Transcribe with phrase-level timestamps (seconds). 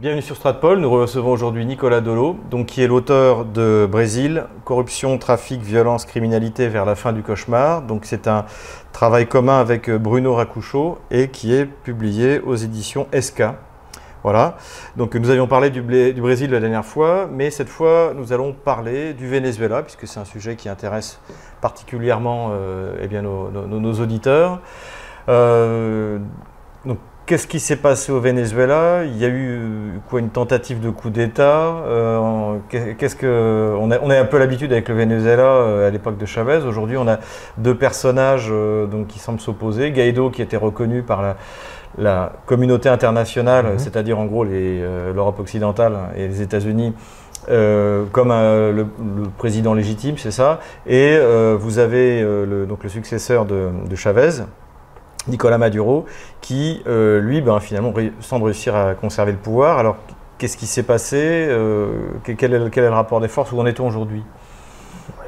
[0.00, 0.78] Bienvenue sur Stratpol.
[0.78, 6.68] Nous recevons aujourd'hui Nicolas Dolo, donc, qui est l'auteur de Brésil, Corruption, trafic, violence, criminalité
[6.68, 7.82] vers la fin du cauchemar.
[7.82, 8.44] Donc, c'est un
[8.92, 13.42] travail commun avec Bruno Racouchot et qui est publié aux éditions SK.
[14.22, 14.56] Voilà.
[14.94, 19.14] Donc, nous avions parlé du, Brésil la dernière fois, mais cette fois, nous allons parler
[19.14, 21.18] du Venezuela, puisque c'est un sujet qui intéresse
[21.60, 24.60] particulièrement euh, eh nos, auditeurs.
[25.28, 26.20] Euh,
[27.28, 29.04] Qu'est-ce qui s'est passé au Venezuela?
[29.04, 29.60] Il y a eu
[30.08, 31.74] quoi une tentative de coup d'État.
[31.86, 35.90] Euh, qu'est-ce que on a, on a un peu l'habitude avec le Venezuela euh, à
[35.90, 36.64] l'époque de Chavez.
[36.66, 37.18] Aujourd'hui, on a
[37.58, 39.90] deux personnages euh, donc qui semblent s'opposer.
[39.90, 41.36] Guaido, qui était reconnu par
[41.98, 43.78] la, communauté internationale, mhm.
[43.78, 46.94] c'est-à-dire en gros l'Europe occidentale et les États-Unis,
[47.46, 48.86] comme le,
[49.36, 50.60] président légitime, c'est ça.
[50.86, 51.18] Et
[51.58, 54.44] vous avez le, donc le successeur de, de Chavez,
[55.28, 56.06] Nicolas Maduro,
[56.40, 59.78] qui, euh, lui, ben, finalement, semble réussir à conserver le pouvoir.
[59.78, 59.96] Alors,
[60.38, 61.90] qu'est-ce qui s'est passé euh,
[62.24, 63.52] quel, est, le rapport des forces?
[63.52, 64.24] Où en est-on aujourd'hui?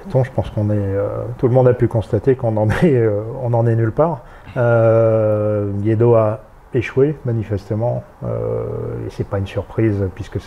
[0.08, 0.76] Je pense qu'on est.
[0.76, 3.08] Euh, tout le monde a pu constater qu'on en est,
[3.42, 4.22] on en est nulle part.
[4.54, 6.40] Guaido a
[6.72, 10.38] échoué manifestement, et c'est pas une surprise puisque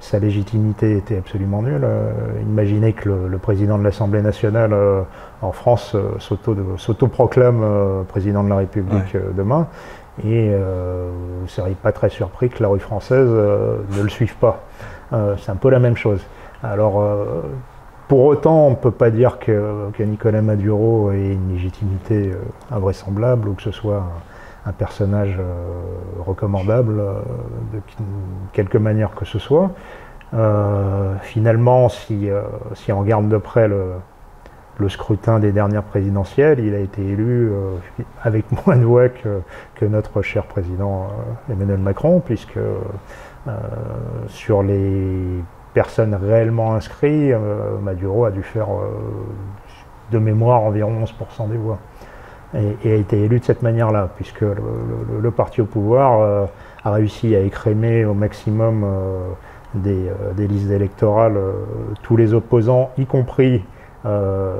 [0.00, 1.86] sa légitimité était absolument nulle.
[2.42, 4.72] imaginez que le, président de l'Assemblée nationale
[5.42, 6.18] en France euh,
[6.76, 9.66] s'auto-proclame euh, président de la République euh, demain.
[10.24, 14.64] Et vous ne seriez pas très surpris que la rue française ne le suive pas.
[15.12, 16.20] c'est un peu la même chose.
[16.64, 17.00] Alors,
[18.08, 22.32] pour autant, on ne peut pas dire que, Nicolas Maduro ait une légitimité
[22.72, 24.20] invraisemblable ou que ce soit un,
[24.72, 25.38] personnage
[26.18, 26.96] recommandable
[27.72, 27.80] de
[28.52, 29.70] quelque manière que ce soit.
[31.22, 32.28] finalement, si,
[32.74, 33.94] si, on regarde de près le,
[34.78, 37.76] le scrutin des dernières présidentielles, il a été élu euh,
[38.22, 41.08] avec moins de voix que, notre cher président
[41.48, 42.78] euh, Emmanuel Macron, puisque euh,
[44.28, 45.42] sur les
[45.74, 47.34] personnes réellement inscrites,
[47.82, 48.68] Maduro a dû faire
[50.10, 51.78] de mémoire environ 11% des voix.
[52.54, 56.48] Et, a été élu de cette manière-là, puisque le, parti au pouvoir
[56.84, 58.86] a réussi à écrémer au maximum
[59.74, 61.38] des, des, listes électorales
[62.02, 63.62] tous les opposants, y compris
[64.08, 64.54] euh,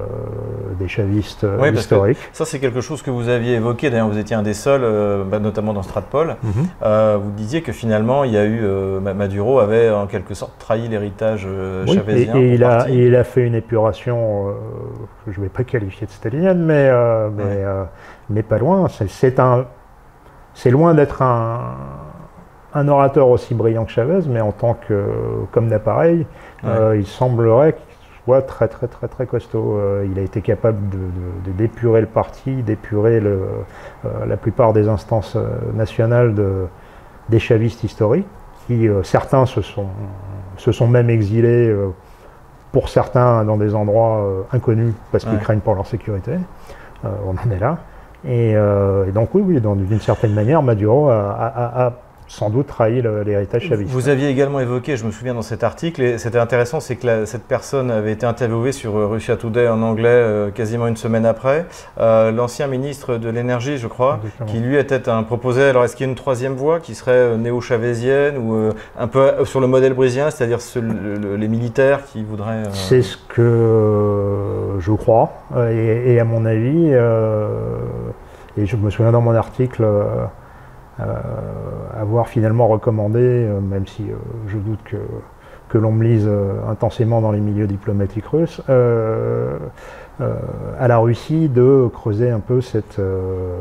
[0.79, 2.19] des chavistes euh, historiques.
[2.33, 3.89] ça, c'est quelque chose que vous aviez évoqué.
[3.91, 6.37] D'ailleurs, vous étiez un des seuls, euh, bah, notamment dans Stratpol.
[6.43, 7.19] Mhm.
[7.21, 8.63] vous disiez que finalement, il y a eu
[9.01, 11.47] Maduro avait en quelque sorte trahi l'héritage
[11.87, 14.55] oui, Et, il, a, il a fait une épuration
[15.25, 16.91] que je ne vais pas qualifier de stalinienne, mais,
[17.37, 17.65] mais,
[18.31, 18.87] mais, pas loin.
[18.89, 19.67] C'est un,
[20.55, 21.75] c'est loin d'être un,
[22.75, 25.05] un orateur aussi brillant que Chavez, mais en tant que
[25.53, 26.27] comme d'appareil,
[26.65, 27.77] il semblerait
[28.43, 29.77] très très très très costaud.
[29.79, 33.47] Euh, il a été capable de, d'épurer le parti, d'épurer euh,
[34.27, 36.67] la plupart des instances euh, nationales de,
[37.29, 38.27] des chavistes historiques,
[38.67, 39.87] qui certains se sont,
[40.59, 41.75] se sont même exilés,
[42.71, 44.23] pour certains dans des endroits
[44.53, 46.33] inconnus parce qu'ils craignent pour leur sécurité.
[47.03, 47.79] on en est là.
[48.27, 48.55] Et,
[49.15, 51.93] donc oui, oui, d'une certaine manière, Maduro a
[52.29, 53.91] sans doute trahi l'héritage chaviste.
[53.91, 57.25] Vous aviez également évoqué, je me souviens dans cet article, et c'était intéressant, c'est que
[57.25, 61.25] cette personne avait été interviewée sur euh, Russia Today en anglais euh, quasiment une semaine
[61.25, 61.67] après.
[61.99, 65.65] Euh, l'ancien ministre de l'énergie, je crois, qui lui était un proposé.
[65.65, 69.61] Alors est-ce qu'il y a une troisième voie qui serait néo-chavésienne ou un peu sur
[69.61, 72.65] le modèle brisien, c'est-à-dire les militaires qui voudraient.
[72.73, 75.33] C'est ce que je crois,
[75.71, 76.91] et, et, à mon avis,
[78.57, 79.85] et je me souviens dans mon article.
[81.01, 81.07] Euh,
[81.99, 84.17] avoir finalement recommandé, euh, même si euh,
[84.47, 84.97] je doute que,
[85.69, 86.29] que l'on me lise
[86.69, 88.63] intensément dans les milieux diplomatiques russes,
[90.21, 90.35] euh,
[90.81, 93.57] à la Russie de creuser un peu cette euh,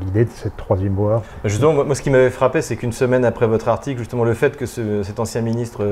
[0.00, 1.22] l'idée de cette troisième voie.
[1.44, 4.56] Justement, moi, ce qui m'avait frappé, c'est qu'une semaine après votre article, justement, le fait
[4.56, 5.84] que cet ancien ministre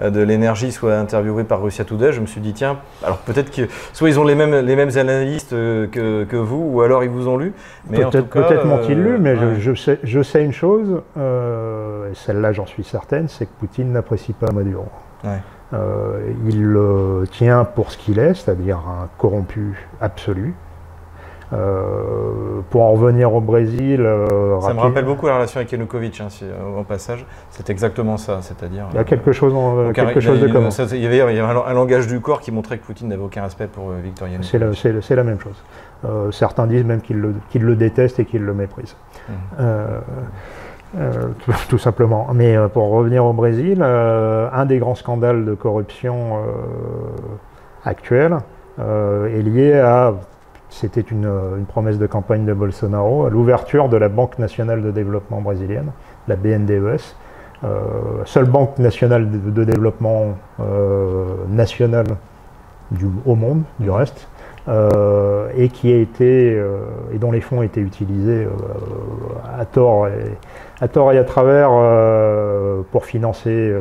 [0.00, 3.50] euh, de l'énergie soit interviewé par Russia Today, je me suis dit, tiens, alors peut-être
[3.50, 7.10] que soit ils ont les mêmes, les mêmes analystes que, que vous, ou alors ils
[7.10, 7.52] vous ont lu.
[7.90, 12.84] Peut-être peut m'ont-ils lu, mais je, sais, je, sais, une chose, et celle-là j'en suis
[12.84, 14.75] certaine, c'est que Poutine n'apprécie pas Maduro.
[15.24, 15.40] Ouais.
[15.74, 20.54] Euh, il le tient pour ce qu'il est, c'est-à-dire un corrompu absolu.
[21.52, 24.00] Euh, pour en revenir au Brésil.
[24.00, 26.26] Euh, ça me rappelle beaucoup la relation avec Yanukovych, hein,
[26.76, 27.24] au passage.
[27.50, 28.86] C'est exactement ça, c'est-à-dire.
[28.90, 29.54] Il y a quelque chose,
[29.94, 30.70] quelque chose de commun.
[30.90, 33.90] Il y avait, un, langage du corps qui montrait que Poutine n'avait aucun respect pour
[33.92, 35.02] Victor Yanukovych.
[35.02, 35.62] C'est la, même chose.
[36.34, 38.96] certains disent même qu'il le, le, déteste et qu'il le méprise.
[39.28, 39.62] Mmh.
[40.96, 41.28] Euh,
[41.68, 42.28] tout, simplement.
[42.34, 46.38] Mais euh, pour revenir au Brésil, euh, un des grands scandales de corruption
[47.84, 48.38] actuels
[48.78, 50.14] est lié à,
[50.68, 55.40] c'était une, promesse de campagne de Bolsonaro, à l'ouverture de la Banque nationale de développement
[55.40, 55.92] brésilienne,
[56.28, 57.14] la BNDES,
[58.24, 60.36] seule banque nationale de, développement
[61.48, 62.06] nationale
[62.90, 64.28] du, au monde, du reste.
[65.54, 66.62] Et qui a été
[67.12, 68.46] et dont les fonds été utilisés
[69.58, 70.36] à tort et
[70.80, 71.70] à tort et à travers
[72.90, 73.74] pour financer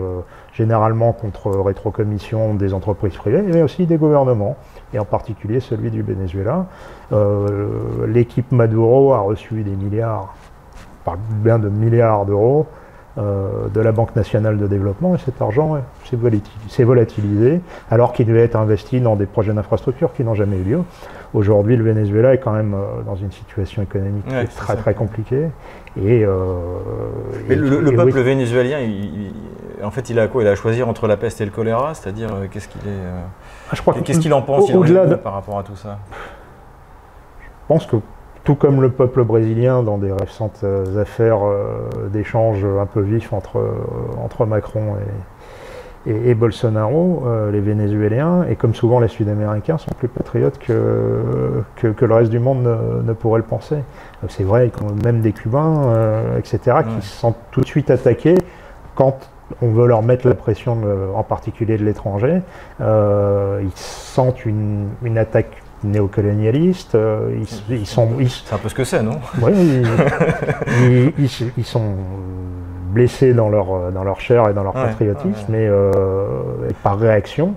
[0.55, 4.55] généralement contre rétrocommission des entreprises privées, mais aussi des gouvernements,
[4.93, 6.67] et en particulier celui du Venezuela.
[7.11, 10.33] Euh, l'équipe Maduro a reçu des milliards,
[11.43, 12.67] bien de milliards d'euros,
[13.17, 18.43] euh, de la Banque nationale de développement, et cet argent s'est volatilisé, alors qu'il devait
[18.43, 20.79] être investi dans des projets d'infrastructure qui n'ont jamais eu lieu.
[21.33, 24.25] Aujourd'hui, le Venezuela est quand même euh, dans une situation économique
[24.55, 25.47] très très compliquée.
[25.97, 26.25] Et,
[27.47, 28.79] Mais le, peuple vénézuélien,
[29.83, 30.43] en fait, il a quoi?
[30.43, 32.87] Il a à choisir entre la peste et le choléra, c'est-à-dire euh, qu'est-ce qu'il est,
[32.87, 33.21] euh,
[33.71, 34.69] ah, qu'est-ce qu'il en pense
[35.23, 35.99] par rapport à tout ça?
[36.11, 37.97] Je pense que
[38.45, 41.39] tout comme le peuple brésilien dans des récentes euh, affaires
[42.11, 43.61] d'échanges un peu vifs entre,
[44.23, 44.95] entre Macron
[46.07, 52.05] et, et, Bolsonaro, les Vénézuéliens, et comme souvent les Sud-Américains, sont plus patriotes que, que,
[52.05, 52.61] le reste du monde
[53.03, 53.77] ne, pourrait le penser.
[54.29, 54.71] C'est vrai,
[55.03, 55.95] même des Cubains,
[56.37, 58.35] etc., qui se sentent tout de suite attaqués
[58.93, 59.17] quand
[59.61, 60.77] on veut leur mettre la pression,
[61.15, 62.41] en particulier de l'étranger.
[62.81, 66.95] Euh, ils sentent une, attaque néocolonialiste.
[66.95, 67.37] Euh,
[67.69, 69.19] ils, sont, c'est un peu ce que c'est, non?
[69.41, 69.83] Oui,
[71.57, 71.95] ils, sont
[72.91, 76.29] blessés dans leur, dans leur chair et dans leur patriotisme, mais euh,
[76.83, 77.55] par réaction.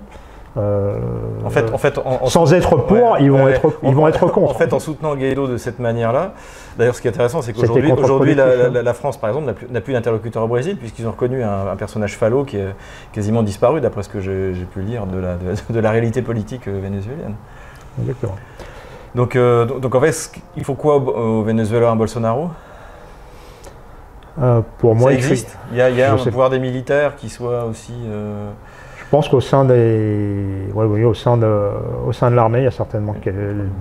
[0.59, 0.99] Euh,
[1.45, 4.51] en fait, en fait, sans être pour, ils vont être, ils vont être contre.
[4.51, 6.33] En fait, en soutenant Guaido de cette manière-là.
[6.77, 10.43] D'ailleurs, ce qui est intéressant, c'est qu'aujourd'hui, aujourd'hui, la, France, par exemple, n'a plus, d'interlocuteur
[10.43, 12.75] au Brésil puisqu'ils ont reconnu un, personnage phallo qui est
[13.13, 16.81] quasiment disparu, d'après ce que j'ai pu lire de la, de, la réalité politique euh,
[16.81, 17.35] vénézuélienne.
[18.01, 18.37] Exactement.
[19.15, 22.51] Donc, euh, donc, en fait, il faut quoi au, Venezuela un Bolsonaro?
[24.79, 25.59] Pour moi, ça existe.
[25.73, 27.95] Il, y a, il y a un pouvoir des militaires qui soit aussi.
[29.09, 31.71] Je pense qu'au sein des, oui, au sein de,
[32.07, 33.15] au sein de l'armée, il y a certainement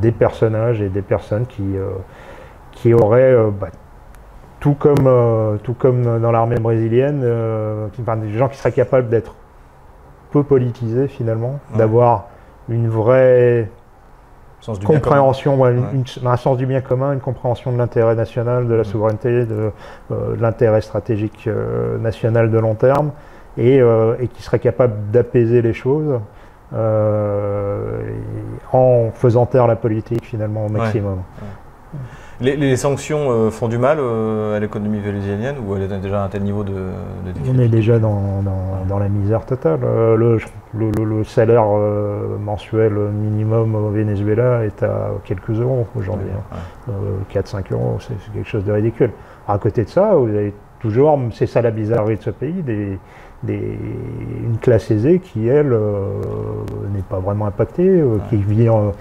[0.01, 1.89] des personnages et des personnes qui, euh,
[2.71, 3.67] qui auraient, euh, bah,
[4.61, 9.35] tout comme, euh, tout comme dans l'armée brésilienne, des gens qui seraient capables d'être
[10.31, 12.27] peu politisés finalement, d'avoir
[12.69, 13.69] une vraie
[14.85, 19.71] compréhension, un sens du bien commun, une compréhension de l'intérêt national, de la souveraineté, de
[20.39, 21.49] l'intérêt stratégique
[21.99, 23.11] national de long terme.
[23.59, 26.19] Euh, et, qui serait capable d'apaiser les choses
[26.73, 28.01] euh,
[28.71, 31.23] en faisant taire la politique finalement au maximum.
[32.39, 36.29] Les, sanctions euh, font du mal à l'économie vénézuélienne ou elle est déjà à un
[36.29, 36.73] tel niveau de,
[37.49, 38.43] On est déjà dans,
[38.99, 39.79] la misère totale.
[39.81, 41.65] le, salaire
[42.39, 46.29] mensuel minimum au Venezuela est à quelques euros aujourd'hui.
[47.33, 47.63] 4-5 hein.
[47.71, 49.11] euros, c'est quelque chose de ridicule.
[49.47, 52.99] À côté de ça, vous avez toujours, c'est ça la bizarrerie de ce pays, des,
[53.47, 56.21] une classe aisée qui, elle, euh,
[56.93, 58.93] n'est pas vraiment impactée, euh, qui vit en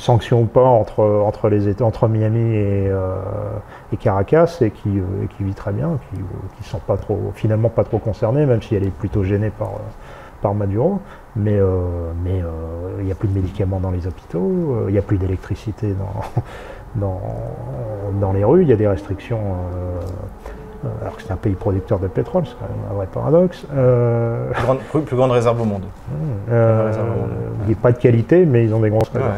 [0.00, 3.16] sanction ou pas entre, entre, les États, entre Miami et, euh,
[3.92, 4.90] et Caracas et qui,
[5.36, 8.74] qui, vit très bien, qui ne sont pas trop, finalement pas trop concernés, même si
[8.74, 9.72] elle est plutôt gênée par,
[10.42, 11.00] par Maduro.
[11.36, 11.58] Mais
[12.24, 12.42] mais
[13.00, 16.42] il n'y a plus de médicaments dans les hôpitaux, il n'y a plus d'électricité dans,
[16.94, 17.20] dans,
[18.20, 19.40] dans, les rues, il y a des restrictions
[20.84, 23.66] euh, alors que c'est un pays producteur de pétrole, c'est quand même un vrai paradoxe.
[23.74, 24.50] Euh,
[24.90, 25.84] plus, grande, réserve au monde.
[26.50, 26.92] Euh,
[27.62, 29.32] il n'y a pas de qualité, mais ils ont des grosses réserves.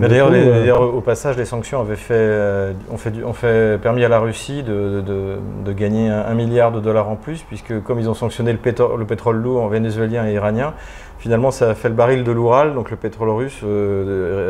[0.00, 4.62] D'ailleurs, au passage, les sanctions avaient fait, ont, fait, ont fait permis à la Russie
[4.62, 8.58] de, de, gagner un, milliard de dollars en plus, puisque comme ils ont sanctionné le,
[8.58, 10.74] pétrole, le pétrole lourd vénézuélien et iranien,
[11.18, 13.64] finalement ça a fait le baril de l'Oural, donc le pétrole russe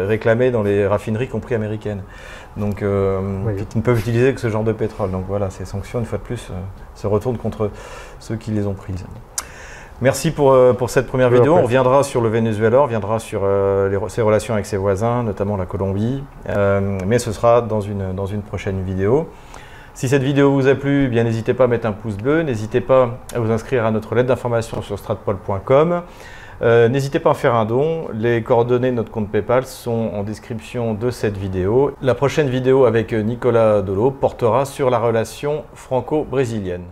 [0.07, 2.03] réclamé dans les raffineries, compris américaines.
[2.57, 3.21] Donc, euh,
[3.69, 5.11] qui ne peuvent utiliser que ce genre de pétrole.
[5.11, 6.55] Donc voilà, ces sanctions, une fois de plus, euh,
[6.95, 7.71] se retournent contre
[8.19, 9.05] ceux qui les ont prises.
[10.01, 11.57] Merci pour, euh, pour cette première vidéo.
[11.57, 13.43] On reviendra sur le Venezuela, on reviendra sur
[14.09, 16.23] ses relations avec ses voisins, notamment la Colombie.
[17.07, 19.29] mais ce sera dans une, dans une prochaine vidéo.
[19.95, 22.43] Si cette vidéo vous a plu, eh bien n'hésitez pas à mettre un pouce bleu,
[22.43, 26.03] n'hésitez pas à vous inscrire à notre lettre d'information sur stratpol.com.
[26.63, 28.09] Euh, n'hésitez pas à faire un don.
[28.13, 31.93] Les coordonnées de notre compte PayPal sont en description de cette vidéo.
[32.03, 36.85] La prochaine vidéo avec Nicolas Dolo portera sur la relation franco-brésilienne.